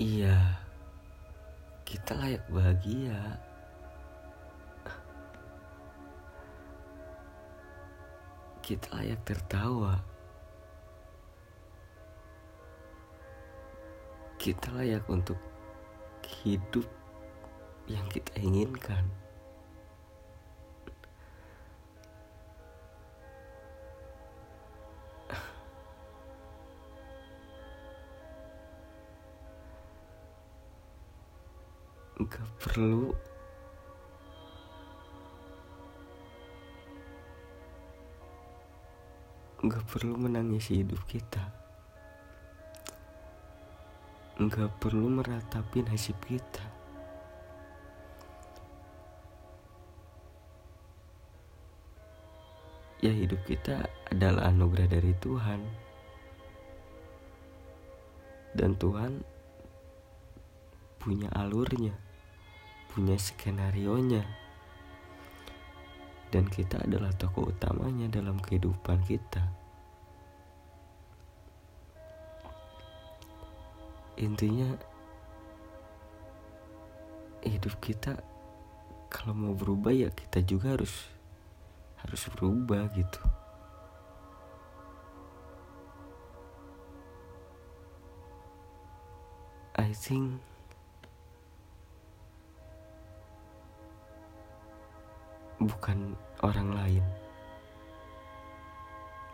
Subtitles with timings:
[0.00, 0.56] Iya,
[1.84, 3.20] kita layak bahagia.
[8.64, 10.00] Kita layak tertawa.
[14.40, 15.36] Kita layak untuk
[16.48, 16.88] hidup
[17.84, 19.19] yang kita inginkan.
[32.20, 33.16] Gak perlu.
[39.64, 41.40] Gak perlu menangisi hidup kita.
[44.36, 46.60] Gak perlu meratapi nasib kita.
[53.00, 55.60] Ya hidup kita adalah anugerah dari Tuhan.
[58.52, 59.24] Dan Tuhan
[61.00, 62.09] punya alurnya
[62.90, 64.26] punya skenario-nya.
[66.30, 69.42] Dan kita adalah tokoh utamanya dalam kehidupan kita.
[74.20, 74.76] Intinya
[77.40, 78.20] hidup kita
[79.08, 81.08] kalau mau berubah ya kita juga harus
[82.04, 83.22] harus berubah gitu.
[89.80, 90.44] I think
[95.60, 97.04] bukan orang lain.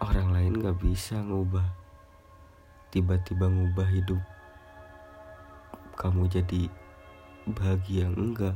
[0.02, 1.64] Orang lain gak bisa ngubah,
[2.92, 4.20] tiba-tiba ngubah hidup
[5.96, 6.68] kamu jadi
[7.48, 8.52] bahagia enggak.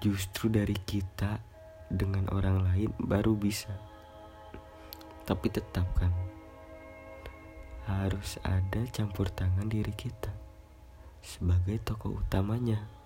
[0.00, 1.44] Justru dari kita
[1.92, 3.76] dengan orang lain baru bisa.
[5.28, 6.08] Tapi tetap kan
[7.84, 10.32] harus ada campur tangan diri kita
[11.20, 12.97] sebagai tokoh utamanya.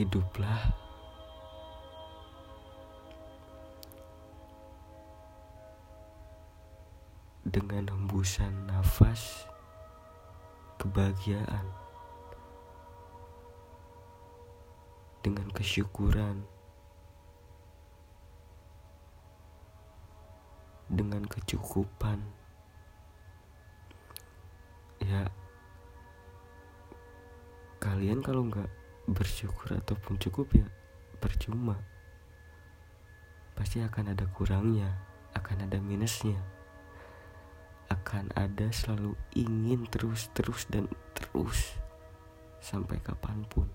[0.00, 0.72] Hiduplah.
[7.44, 9.44] Dengan hembusan nafas
[10.80, 11.68] kebahagiaan.
[15.20, 16.48] Dengan kesyukuran.
[20.88, 22.24] Dengan kecukupan.
[25.04, 25.28] Ya
[27.80, 28.79] kalian kalau nggak
[29.12, 30.66] bersyukur ataupun cukup ya
[31.20, 31.76] percuma.
[33.54, 36.38] Pasti akan ada kurangnya akan ada minusnya.
[37.90, 41.74] Akan ada selalu ingin terus terus dan terus
[42.62, 43.66] sampai kapan pun.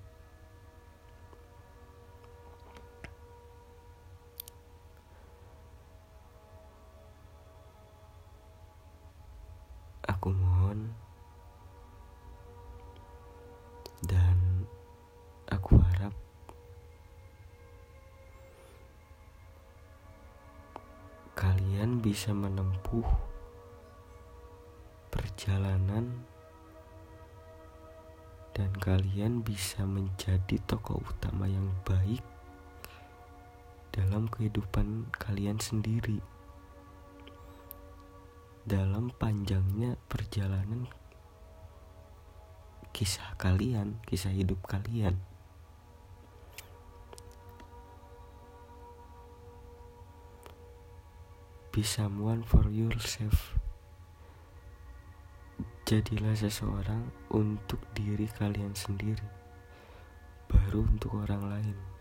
[10.05, 10.93] Aku mohon
[14.05, 14.34] dan
[22.05, 23.09] bisa menempuh
[25.09, 26.21] perjalanan
[28.53, 32.21] dan kalian bisa menjadi tokoh utama yang baik
[33.89, 36.21] dalam kehidupan kalian sendiri
[38.69, 40.85] dalam panjangnya perjalanan
[42.95, 45.19] kisah kalian, kisah hidup kalian.
[51.75, 53.59] Be someone for yourself.
[55.83, 59.27] Jadilah seseorang untuk diri kalian sendiri,
[60.47, 61.94] baru untuk orang lain.